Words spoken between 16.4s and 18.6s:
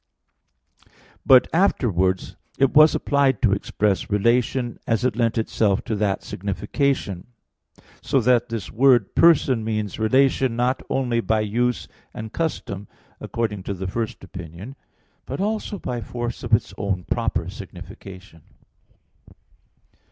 of its own proper signification.